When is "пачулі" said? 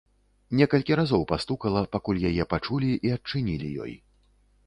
2.53-2.91